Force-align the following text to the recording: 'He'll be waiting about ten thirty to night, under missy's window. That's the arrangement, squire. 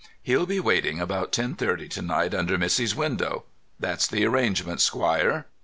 'He'll 0.23 0.47
be 0.47 0.59
waiting 0.59 0.99
about 0.99 1.31
ten 1.31 1.53
thirty 1.53 1.87
to 1.89 2.01
night, 2.01 2.33
under 2.33 2.57
missy's 2.57 2.95
window. 2.95 3.43
That's 3.79 4.07
the 4.07 4.25
arrangement, 4.25 4.81
squire. 4.81 5.45